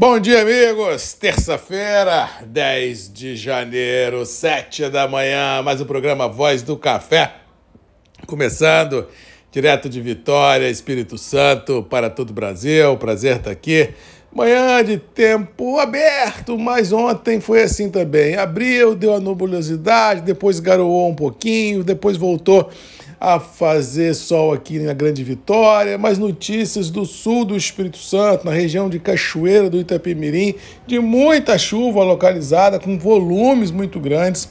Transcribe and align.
Bom 0.00 0.18
dia, 0.18 0.40
amigos! 0.40 1.12
Terça-feira, 1.12 2.26
10 2.46 3.12
de 3.12 3.36
janeiro, 3.36 4.24
7 4.24 4.88
da 4.88 5.06
manhã, 5.06 5.60
mais 5.62 5.78
o 5.78 5.84
um 5.84 5.86
programa 5.86 6.26
Voz 6.26 6.62
do 6.62 6.74
Café. 6.74 7.34
Começando 8.26 9.06
direto 9.52 9.90
de 9.90 10.00
Vitória, 10.00 10.70
Espírito 10.70 11.18
Santo, 11.18 11.82
para 11.82 12.08
todo 12.08 12.30
o 12.30 12.32
Brasil. 12.32 12.96
Prazer 12.96 13.36
estar 13.36 13.50
aqui. 13.50 13.90
Manhã 14.32 14.82
de 14.82 14.96
tempo 14.96 15.78
aberto, 15.78 16.56
mas 16.58 16.92
ontem 16.92 17.38
foi 17.38 17.60
assim 17.62 17.90
também. 17.90 18.36
Abriu, 18.36 18.94
deu 18.94 19.14
a 19.14 19.20
nubulosidade, 19.20 20.22
depois 20.22 20.60
garoou 20.60 21.10
um 21.10 21.14
pouquinho, 21.14 21.84
depois 21.84 22.16
voltou 22.16 22.70
a 23.20 23.38
fazer 23.38 24.14
sol 24.14 24.50
aqui 24.50 24.78
na 24.78 24.94
Grande 24.94 25.22
Vitória, 25.22 25.98
mas 25.98 26.16
notícias 26.16 26.88
do 26.88 27.04
sul 27.04 27.44
do 27.44 27.54
Espírito 27.54 27.98
Santo, 27.98 28.46
na 28.46 28.52
região 28.52 28.88
de 28.88 28.98
Cachoeira 28.98 29.68
do 29.68 29.78
Itapemirim, 29.78 30.54
de 30.86 30.98
muita 30.98 31.58
chuva 31.58 32.02
localizada, 32.02 32.80
com 32.80 32.98
volumes 32.98 33.70
muito 33.70 34.00
grandes, 34.00 34.48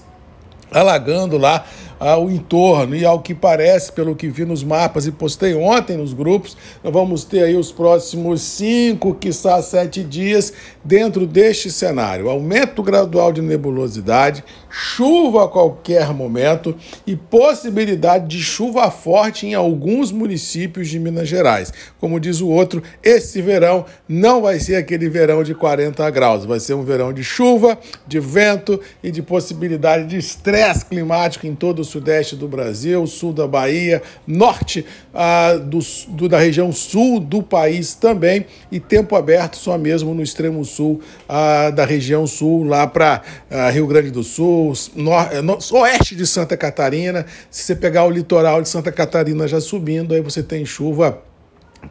alagando 0.71 1.35
lá 1.35 1.65
ao 1.99 2.31
entorno. 2.31 2.95
E 2.95 3.03
ao 3.03 3.19
que 3.19 3.35
parece, 3.35 3.91
pelo 3.91 4.15
que 4.15 4.29
vi 4.29 4.45
nos 4.45 4.63
mapas 4.63 5.05
e 5.05 5.11
postei 5.11 5.53
ontem 5.53 5.97
nos 5.97 6.13
grupos, 6.13 6.55
nós 6.83 6.93
vamos 6.93 7.23
ter 7.23 7.43
aí 7.43 7.55
os 7.55 7.71
próximos 7.71 8.41
cinco, 8.41 9.13
quiçá 9.13 9.61
sete 9.61 10.03
dias 10.03 10.53
dentro 10.83 11.27
deste 11.27 11.69
cenário. 11.69 12.29
Aumento 12.29 12.81
gradual 12.81 13.33
de 13.33 13.41
nebulosidade, 13.41 14.43
chuva 14.69 15.45
a 15.45 15.47
qualquer 15.47 16.13
momento 16.13 16.75
e 17.05 17.15
possibilidade 17.15 18.27
de 18.27 18.43
chuva 18.43 18.89
forte 18.89 19.47
em 19.47 19.53
alguns 19.53 20.11
municípios 20.11 20.87
de 20.87 20.99
Minas 20.99 21.27
Gerais. 21.27 21.73
Como 21.99 22.19
diz 22.19 22.39
o 22.39 22.47
outro, 22.47 22.81
esse 23.03 23.41
verão 23.41 23.85
não 24.07 24.41
vai 24.41 24.59
ser 24.59 24.75
aquele 24.75 25.09
verão 25.09 25.43
de 25.43 25.53
40 25.53 26.09
graus, 26.11 26.45
vai 26.45 26.59
ser 26.59 26.75
um 26.75 26.83
verão 26.83 27.11
de 27.11 27.23
chuva, 27.23 27.77
de 28.07 28.19
vento 28.19 28.79
e 29.03 29.11
de 29.11 29.21
possibilidade 29.21 30.05
de 30.05 30.17
estresse 30.17 30.85
climático 30.85 31.47
em 31.47 31.55
todo 31.55 31.79
o 31.79 31.85
sudeste 31.89 32.35
do 32.35 32.47
Brasil, 32.47 33.05
sul 33.07 33.33
da 33.33 33.47
Bahia, 33.47 34.01
norte 34.25 34.85
ah, 35.13 35.55
do, 35.55 35.79
do, 36.09 36.29
da 36.29 36.37
região 36.39 36.71
sul 36.71 37.19
do 37.19 37.41
país 37.41 37.93
também, 37.95 38.45
e 38.71 38.79
tempo 38.79 39.15
aberto 39.15 39.57
só 39.57 39.77
mesmo 39.77 40.13
no 40.13 40.21
extremo 40.21 40.63
sul 40.63 41.01
ah, 41.27 41.69
da 41.69 41.85
região 41.85 42.25
sul, 42.27 42.63
lá 42.63 42.85
para 42.87 43.21
ah, 43.49 43.69
Rio 43.69 43.87
Grande 43.87 44.11
do 44.11 44.23
Sul, 44.23 44.73
nor, 44.95 45.41
no, 45.43 45.57
oeste 45.79 46.15
de 46.15 46.25
Santa 46.25 46.55
Catarina. 46.55 47.25
Se 47.49 47.63
você 47.63 47.75
pegar 47.75 48.05
o 48.05 48.09
litoral 48.09 48.61
de 48.61 48.69
Santa 48.69 48.91
Catarina 48.91 49.47
já 49.47 49.59
subindo, 49.59 50.13
aí 50.13 50.21
você 50.21 50.43
tem 50.43 50.65
chuva 50.65 51.21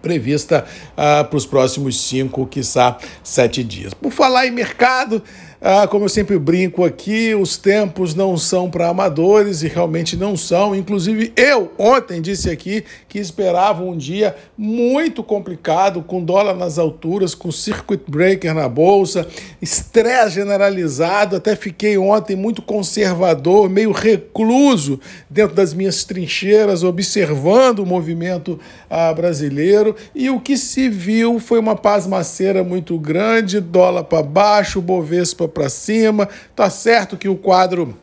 prevista 0.03 0.65
uh, 0.93 1.25
para 1.25 1.37
os 1.37 1.47
próximos 1.47 2.01
cinco, 2.09 2.47
quiçá 2.47 2.99
sete 3.23 3.65
dias. 3.65 3.95
Por 3.95 4.13
falar 4.13 4.47
em 4.47 4.51
mercado, 4.51 5.23
ah, 5.61 5.89
como 5.89 6.05
eu 6.05 6.09
sempre 6.09 6.39
brinco 6.39 6.85
aqui, 6.85 7.35
os 7.35 7.57
tempos 7.57 8.15
não 8.15 8.37
são 8.37 8.71
para 8.71 8.89
amadores 8.89 9.63
e 9.63 9.69
realmente 9.69 10.17
não 10.17 10.37
são. 10.37 10.73
Inclusive, 10.73 11.33
eu 11.37 11.73
ontem 11.77 12.23
disse 12.23 12.49
aqui 12.49 12.85
que 13.09 13.19
esperava 13.19 13.83
um 13.83 13.97
dia 13.97 14.37
muito 14.57 15.21
complicado, 15.25 16.01
com 16.01 16.23
dólar 16.23 16.55
nas 16.55 16.79
alturas, 16.79 17.35
com 17.35 17.51
circuit 17.51 18.01
breaker 18.07 18.55
na 18.55 18.69
bolsa, 18.69 19.27
estresse 19.61 20.37
generalizado. 20.37 21.35
Até 21.35 21.57
fiquei 21.57 21.99
ontem 21.99 22.37
muito 22.37 22.63
conservador, 22.63 23.69
meio 23.69 23.91
recluso 23.91 25.01
dentro 25.29 25.57
das 25.57 25.75
minhas 25.75 26.05
trincheiras, 26.05 26.85
observando 26.85 27.81
o 27.81 27.87
movimento 27.87 28.61
ah, 28.89 29.13
brasileiro. 29.13 29.97
E 30.15 30.31
o 30.31 30.39
que 30.39 30.57
se 30.57 30.89
viu 30.89 31.41
foi 31.41 31.59
uma 31.59 31.75
pasmaceira 31.75 32.63
muito 32.63 32.97
grande, 32.97 33.59
dólar 33.59 34.05
para 34.05 34.23
baixo, 34.23 34.81
Bovespa 34.81 35.48
para 35.49 35.69
cima. 35.69 36.29
Tá 36.55 36.71
certo 36.71 37.17
que 37.17 37.29
o 37.29 37.37
quadro 37.37 37.97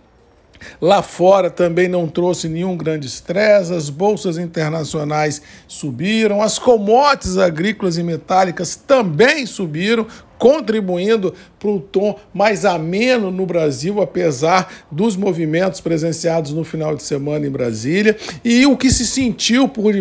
Lá 0.81 1.01
fora 1.01 1.49
também 1.49 1.88
não 1.88 2.07
trouxe 2.07 2.47
nenhum 2.47 2.75
grande 2.75 3.07
estresse, 3.07 3.73
as 3.73 3.89
bolsas 3.89 4.38
internacionais 4.38 5.41
subiram, 5.67 6.41
as 6.41 6.59
commodities 6.59 7.38
agrícolas 7.38 7.97
e 7.97 8.03
metálicas 8.03 8.75
também 8.75 9.45
subiram, 9.45 10.07
contribuindo 10.38 11.33
para 11.57 11.69
o 11.69 11.79
tom 11.79 12.19
mais 12.33 12.66
ameno 12.66 13.31
no 13.31 13.45
Brasil, 13.45 14.01
apesar 14.01 14.72
dos 14.91 15.16
movimentos 15.16 15.79
presenciados 15.79 16.51
no 16.51 16.63
final 16.63 16.94
de 16.95 17.03
semana 17.03 17.47
em 17.47 17.50
Brasília. 17.50 18.17
E 18.44 18.66
o 18.66 18.75
que 18.75 18.91
se 18.91 19.06
sentiu 19.07 19.69
por, 19.69 19.94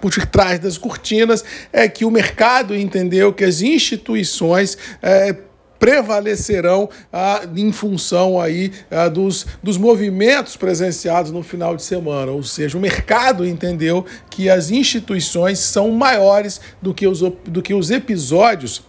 por 0.00 0.10
detrás 0.10 0.58
das 0.58 0.76
cortinas 0.76 1.42
é 1.72 1.88
que 1.88 2.04
o 2.04 2.10
mercado 2.10 2.76
entendeu 2.76 3.32
que 3.32 3.44
as 3.44 3.62
instituições. 3.62 4.76
É, 5.02 5.47
prevalecerão 5.78 6.88
ah, 7.12 7.42
em 7.56 7.72
função 7.72 8.40
aí 8.40 8.72
ah, 8.90 9.08
dos, 9.08 9.46
dos 9.62 9.76
movimentos 9.76 10.56
presenciados 10.56 11.30
no 11.30 11.42
final 11.42 11.76
de 11.76 11.82
semana. 11.82 12.32
Ou 12.32 12.42
seja, 12.42 12.76
o 12.76 12.80
mercado 12.80 13.46
entendeu 13.46 14.04
que 14.30 14.50
as 14.50 14.70
instituições 14.70 15.58
são 15.58 15.90
maiores 15.90 16.60
do 16.82 16.92
que 16.92 17.06
os, 17.06 17.20
do 17.20 17.62
que 17.62 17.74
os 17.74 17.90
episódios 17.90 18.82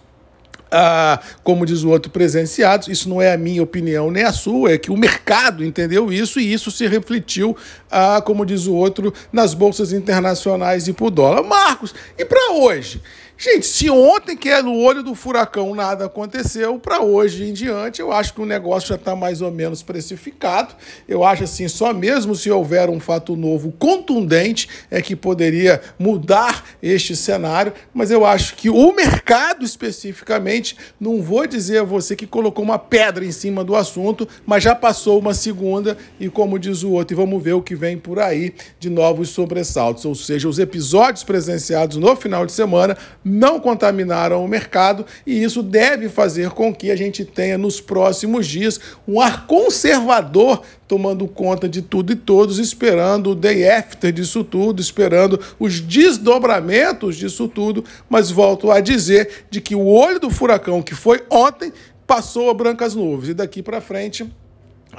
ah, 0.71 1.19
como 1.43 1.65
diz 1.65 1.83
o 1.83 1.89
outro, 1.89 2.11
presenciados. 2.11 2.87
Isso 2.87 3.09
não 3.09 3.21
é 3.21 3.33
a 3.33 3.37
minha 3.37 3.63
opinião 3.63 4.11
nem 4.11 4.23
a 4.23 4.31
sua, 4.31 4.73
é 4.73 4.77
que 4.77 4.91
o 4.91 4.97
mercado 4.97 5.63
entendeu 5.63 6.11
isso 6.11 6.39
e 6.39 6.51
isso 6.51 6.69
se 6.71 6.87
refletiu, 6.87 7.55
ah, 7.89 8.21
como 8.21 8.45
diz 8.45 8.67
o 8.67 8.75
outro, 8.75 9.13
nas 9.31 9.53
bolsas 9.53 9.91
internacionais 9.91 10.87
e 10.87 10.95
o 10.99 11.09
dólar. 11.09 11.43
Marcos, 11.43 11.93
e 12.17 12.25
para 12.25 12.53
hoje? 12.53 13.01
Gente, 13.41 13.67
se 13.67 13.89
ontem, 13.89 14.35
que 14.35 14.49
é 14.49 14.61
no 14.61 14.77
olho 14.77 15.01
do 15.01 15.15
furacão, 15.15 15.73
nada 15.73 16.07
aconteceu, 16.07 16.77
para 16.77 17.01
hoje 17.01 17.45
em 17.45 17.53
diante, 17.53 18.01
eu 18.01 18.11
acho 18.11 18.33
que 18.33 18.41
o 18.41 18.45
negócio 18.45 18.89
já 18.89 18.95
está 18.95 19.15
mais 19.15 19.41
ou 19.41 19.49
menos 19.49 19.81
precificado. 19.81 20.75
Eu 21.07 21.23
acho 21.23 21.45
assim, 21.45 21.65
só 21.69 21.93
mesmo 21.93 22.35
se 22.35 22.51
houver 22.51 22.89
um 22.89 22.99
fato 22.99 23.37
novo 23.37 23.71
contundente 23.71 24.67
é 24.91 25.01
que 25.01 25.15
poderia 25.15 25.79
mudar 25.97 26.65
este 26.83 27.15
cenário, 27.15 27.71
mas 27.93 28.11
eu 28.11 28.25
acho 28.25 28.55
que 28.55 28.69
o 28.69 28.93
mercado 28.93 29.63
especificamente, 29.63 30.75
não 30.99 31.21
vou 31.21 31.47
dizer 31.47 31.77
a 31.77 31.83
você 31.85 32.17
que 32.17 32.27
colocou 32.27 32.65
uma 32.65 32.77
pedra 32.77 33.23
em 33.23 33.31
cima 33.31 33.63
do 33.63 33.73
assunto, 33.73 34.27
mas 34.45 34.65
já 34.65 34.75
passou 34.75 35.17
uma 35.17 35.33
segunda 35.33 35.97
e, 36.19 36.27
como 36.27 36.59
diz 36.59 36.83
o 36.83 36.91
outro, 36.91 37.13
e 37.13 37.15
vamos 37.15 37.41
ver 37.41 37.53
o 37.53 37.61
que 37.61 37.73
vem 37.73 37.97
por 37.97 38.19
aí 38.19 38.53
de 38.77 38.89
novos 38.89 39.29
sobressaltos, 39.29 40.03
ou 40.03 40.13
seja, 40.13 40.49
os 40.49 40.59
episódios 40.59 41.23
presenciados 41.23 41.95
no 41.95 42.13
final 42.17 42.45
de 42.45 42.51
semana 42.51 42.97
não 43.29 43.59
contaminaram 43.59 44.43
o 44.43 44.47
mercado 44.47 45.05
e 45.25 45.43
isso 45.43 45.61
deve 45.61 46.09
fazer 46.09 46.49
com 46.49 46.73
que 46.73 46.89
a 46.89 46.95
gente 46.95 47.23
tenha 47.23 47.57
nos 47.57 47.79
próximos 47.79 48.47
dias 48.47 48.79
um 49.07 49.21
ar 49.21 49.45
conservador 49.45 50.61
tomando 50.87 51.27
conta 51.27 51.69
de 51.69 51.83
tudo 51.83 52.11
e 52.11 52.15
todos, 52.15 52.57
esperando 52.57 53.31
o 53.31 53.35
day 53.35 53.69
after 53.69 54.11
disso 54.11 54.43
tudo, 54.43 54.81
esperando 54.81 55.39
os 55.59 55.79
desdobramentos 55.79 57.15
disso 57.15 57.47
tudo, 57.47 57.85
mas 58.09 58.31
volto 58.31 58.71
a 58.71 58.79
dizer 58.79 59.45
de 59.51 59.61
que 59.61 59.75
o 59.75 59.85
olho 59.85 60.19
do 60.19 60.31
furacão 60.31 60.81
que 60.81 60.95
foi 60.95 61.21
ontem 61.29 61.71
passou 62.07 62.49
a 62.49 62.53
brancas 62.55 62.95
nuvens. 62.95 63.29
E 63.29 63.33
daqui 63.35 63.61
para 63.61 63.79
frente 63.79 64.27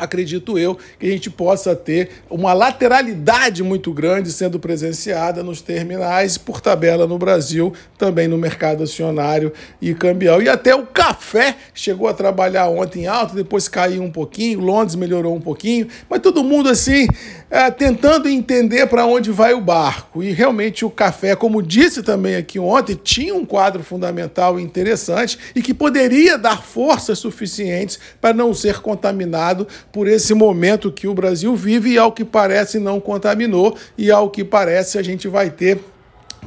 acredito 0.00 0.58
eu, 0.58 0.78
que 0.98 1.06
a 1.06 1.10
gente 1.10 1.30
possa 1.30 1.76
ter 1.76 2.10
uma 2.28 2.52
lateralidade 2.52 3.62
muito 3.62 3.92
grande 3.92 4.32
sendo 4.32 4.58
presenciada 4.58 5.42
nos 5.42 5.60
terminais, 5.60 6.38
por 6.38 6.60
tabela 6.60 7.06
no 7.06 7.18
Brasil, 7.18 7.72
também 7.98 8.26
no 8.26 8.38
mercado 8.38 8.82
acionário 8.82 9.52
e 9.80 9.94
cambial. 9.94 10.42
E 10.42 10.48
até 10.48 10.74
o 10.74 10.86
café 10.86 11.56
chegou 11.74 12.08
a 12.08 12.14
trabalhar 12.14 12.68
ontem 12.68 13.06
alto, 13.06 13.34
depois 13.34 13.68
caiu 13.68 14.02
um 14.02 14.10
pouquinho, 14.10 14.60
Londres 14.60 14.94
melhorou 14.96 15.34
um 15.34 15.40
pouquinho, 15.40 15.86
mas 16.08 16.20
todo 16.20 16.42
mundo 16.42 16.68
assim, 16.68 17.06
é, 17.50 17.70
tentando 17.70 18.28
entender 18.28 18.86
para 18.86 19.04
onde 19.06 19.30
vai 19.30 19.52
o 19.52 19.60
barco. 19.60 20.22
E 20.22 20.32
realmente 20.32 20.84
o 20.84 20.90
café, 20.90 21.36
como 21.36 21.62
disse 21.62 22.02
também 22.02 22.36
aqui 22.36 22.58
ontem, 22.58 22.94
tinha 22.94 23.34
um 23.34 23.44
quadro 23.44 23.82
fundamental 23.82 24.58
interessante 24.58 25.38
e 25.54 25.62
que 25.62 25.74
poderia 25.74 26.38
dar 26.38 26.62
forças 26.62 27.18
suficientes 27.18 27.98
para 28.20 28.32
não 28.32 28.54
ser 28.54 28.80
contaminado 28.80 29.66
por 29.92 30.06
esse 30.06 30.34
momento 30.34 30.90
que 30.90 31.08
o 31.08 31.14
Brasil 31.14 31.54
vive 31.56 31.90
e, 31.90 31.98
ao 31.98 32.12
que 32.12 32.24
parece, 32.24 32.78
não 32.78 33.00
contaminou, 33.00 33.76
e 33.96 34.10
ao 34.10 34.30
que 34.30 34.44
parece, 34.44 34.98
a 34.98 35.02
gente 35.02 35.28
vai 35.28 35.50
ter 35.50 35.80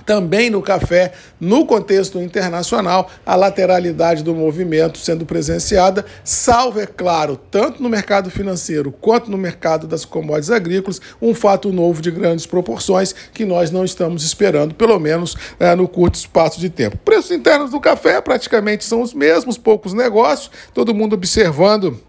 também 0.06 0.50
no 0.50 0.62
café, 0.62 1.14
no 1.40 1.66
contexto 1.66 2.20
internacional, 2.20 3.10
a 3.26 3.36
lateralidade 3.36 4.24
do 4.24 4.36
movimento 4.36 4.98
sendo 4.98 5.26
presenciada, 5.26 6.06
salvo, 6.24 6.80
é 6.80 6.86
claro, 6.86 7.40
tanto 7.50 7.82
no 7.82 7.90
mercado 7.90 8.30
financeiro 8.30 8.92
quanto 8.92 9.32
no 9.32 9.38
mercado 9.38 9.88
das 9.88 10.04
commodities 10.04 10.52
agrícolas, 10.52 11.02
um 11.22 11.34
fato 11.34 11.72
novo 11.72 12.02
de 12.02 12.12
grandes 12.12 12.46
proporções 12.46 13.14
que 13.34 13.46
nós 13.46 13.72
não 13.72 13.86
estamos 13.86 14.24
esperando, 14.26 14.76
pelo 14.76 15.00
menos 15.00 15.36
é, 15.60 15.74
no 15.76 15.88
curto 15.88 16.16
espaço 16.16 16.60
de 16.60 16.70
tempo. 16.70 16.98
Preços 16.98 17.32
internos 17.32 17.72
do 17.72 17.80
café 17.80 18.20
praticamente 18.20 18.84
são 18.84 19.02
os 19.02 19.14
mesmos, 19.14 19.58
poucos 19.58 19.94
negócios, 19.94 20.52
todo 20.74 20.94
mundo 20.94 21.14
observando 21.14 22.00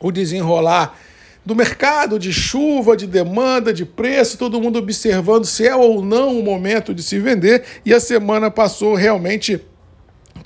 o 0.00 0.10
desenrolar 0.10 0.98
do 1.44 1.54
mercado 1.54 2.18
de 2.18 2.32
chuva, 2.32 2.96
de 2.96 3.06
demanda, 3.06 3.72
de 3.72 3.84
preço, 3.84 4.36
todo 4.36 4.60
mundo 4.60 4.80
observando 4.80 5.44
se 5.44 5.64
é 5.64 5.76
ou 5.76 6.04
não 6.04 6.36
o 6.38 6.42
momento 6.42 6.92
de 6.92 7.04
se 7.04 7.20
vender, 7.20 7.62
e 7.84 7.94
a 7.94 8.00
semana 8.00 8.50
passou 8.50 8.96
realmente 8.96 9.60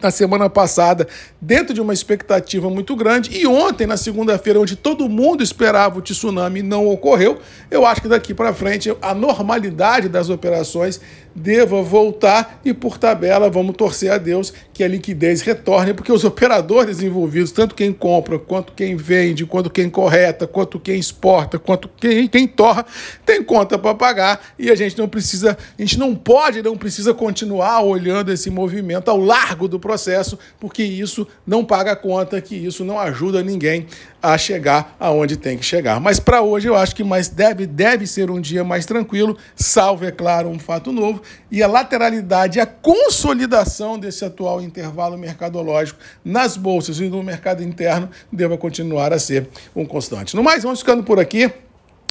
na 0.02 0.10
semana 0.10 0.48
passada, 0.48 1.06
dentro 1.40 1.74
de 1.74 1.80
uma 1.80 1.92
expectativa 1.92 2.70
muito 2.70 2.96
grande, 2.96 3.36
e 3.36 3.46
ontem, 3.46 3.86
na 3.86 3.96
segunda-feira, 3.96 4.60
onde 4.60 4.76
todo 4.76 5.08
mundo 5.08 5.42
esperava 5.42 5.98
o 5.98 6.02
tsunami, 6.02 6.62
não 6.62 6.86
ocorreu. 6.86 7.38
Eu 7.70 7.84
acho 7.84 8.02
que 8.02 8.08
daqui 8.08 8.32
para 8.32 8.54
frente 8.54 8.94
a 9.00 9.14
normalidade 9.14 10.08
das 10.08 10.30
operações 10.30 11.00
deva 11.34 11.82
voltar 11.82 12.60
e, 12.64 12.72
por 12.72 12.98
tabela, 12.98 13.50
vamos 13.50 13.76
torcer 13.76 14.10
a 14.10 14.18
Deus 14.18 14.52
que 14.72 14.84
a 14.84 14.88
liquidez 14.88 15.42
retorne, 15.42 15.92
porque 15.92 16.12
os 16.12 16.24
operadores 16.24 17.02
envolvidos, 17.02 17.52
tanto 17.52 17.74
quem 17.74 17.92
compra, 17.92 18.38
quanto 18.38 18.72
quem 18.72 18.96
vende, 18.96 19.44
quanto 19.44 19.68
quem 19.68 19.90
correta, 19.90 20.46
quanto 20.46 20.80
quem 20.80 20.98
exporta, 20.98 21.58
quanto 21.58 21.88
quem, 21.98 22.26
quem 22.26 22.46
torra, 22.46 22.86
tem 23.26 23.42
conta 23.42 23.78
para 23.78 23.94
pagar 23.94 24.40
e 24.58 24.70
a 24.70 24.74
gente 24.74 24.96
não 24.96 25.08
precisa, 25.08 25.56
a 25.78 25.82
gente 25.82 25.98
não 25.98 26.14
pode, 26.14 26.62
não 26.62 26.76
precisa 26.76 27.12
continuar 27.12 27.82
olhando 27.82 28.32
esse 28.32 28.50
movimento 28.50 29.10
ao 29.10 29.18
largo 29.18 29.68
do 29.68 29.78
processo, 29.78 30.38
porque 30.58 30.82
isso 30.82 31.26
não 31.46 31.64
paga 31.64 31.92
a 31.92 31.96
conta, 31.96 32.40
que 32.40 32.54
isso 32.54 32.84
não 32.84 32.98
ajuda 32.98 33.42
ninguém 33.42 33.86
a 34.22 34.36
chegar 34.36 34.96
aonde 34.98 35.36
tem 35.36 35.56
que 35.56 35.64
chegar. 35.64 36.00
Mas 36.00 36.18
para 36.20 36.42
hoje 36.42 36.68
eu 36.68 36.76
acho 36.76 36.94
que 36.94 37.04
mais 37.04 37.28
deve, 37.28 37.66
deve 37.66 38.06
ser 38.06 38.30
um 38.30 38.40
dia 38.40 38.62
mais 38.62 38.86
tranquilo, 38.86 39.36
salvo, 39.54 40.04
é 40.04 40.10
claro, 40.10 40.48
um 40.48 40.58
fato 40.58 40.92
novo, 40.92 41.22
e 41.50 41.62
a 41.62 41.66
lateralidade, 41.66 42.60
a 42.60 42.66
consolidação 42.66 43.98
desse 43.98 44.24
atual 44.24 44.60
intervalo 44.60 45.16
mercadológico 45.16 45.98
nas 46.24 46.56
bolsas 46.56 47.00
e 47.00 47.08
no 47.08 47.22
mercado 47.22 47.62
interno 47.62 48.10
deva 48.32 48.56
continuar 48.56 49.12
a 49.12 49.18
ser 49.18 49.48
um 49.74 49.84
constante. 49.84 50.36
No 50.36 50.42
mais, 50.42 50.62
vamos 50.62 50.80
ficando 50.80 51.02
por 51.02 51.18
aqui. 51.18 51.50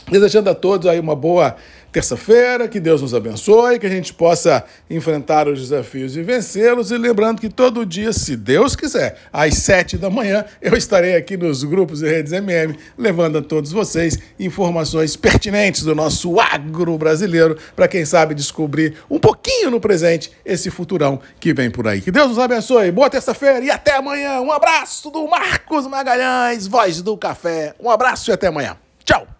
Desejando 0.10 0.50
a 0.50 0.56
todos 0.56 0.88
aí 0.88 1.00
uma 1.00 1.16
boa 1.16 1.56
terça-feira, 1.92 2.68
que 2.68 2.80
Deus 2.80 3.02
nos 3.02 3.14
abençoe, 3.14 3.80
que 3.80 3.86
a 3.86 3.90
gente 3.90 4.14
possa 4.14 4.64
enfrentar 4.90 5.48
os 5.48 5.60
desafios 5.60 6.16
e 6.16 6.22
vencê-los. 6.22 6.92
E 6.92 6.98
lembrando 6.98 7.40
que 7.42 7.50
todo 7.50 7.86
dia, 7.86 8.14
se 8.14 8.36
Deus 8.36 8.76
quiser, 8.76 9.18
às 9.32 9.56
sete 9.56 9.98
da 9.98 10.10
manhã, 10.10 10.46
eu 10.62 10.76
estarei 10.76 11.16
aqui 11.16 11.36
nos 11.36 11.64
grupos 11.64 12.02
e 12.02 12.08
redes 12.08 12.32
MM, 12.32 12.78
levando 12.98 13.38
a 13.38 13.42
todos 13.42 13.72
vocês 13.72 14.18
informações 14.40 15.16
pertinentes 15.16 15.84
do 15.84 15.96
nosso 15.96 16.40
agro 16.40 16.98
brasileiro, 16.98 17.58
para 17.76 17.88
quem 17.88 18.06
sabe 18.06 18.34
descobrir 18.36 18.96
um 19.10 19.20
pouquinho 19.20 19.72
no 19.72 19.80
presente 19.80 20.32
esse 20.46 20.70
futurão 20.70 21.20
que 21.40 21.54
vem 21.54 21.70
por 21.70 21.88
aí. 21.88 22.02
Que 22.02 22.12
Deus 22.12 22.30
nos 22.30 22.40
abençoe, 22.40 22.92
boa 22.92 23.10
terça-feira 23.10 23.60
e 23.64 23.72
até 23.72 23.96
amanhã. 23.96 24.40
Um 24.42 24.52
abraço 24.52 25.10
do 25.10 25.28
Marcos 25.28 25.88
Magalhães, 25.88 26.68
voz 26.68 27.02
do 27.02 27.18
café. 27.18 27.74
Um 27.80 27.90
abraço 27.90 28.30
e 28.30 28.34
até 28.34 28.48
amanhã. 28.48 28.78
Tchau! 29.04 29.39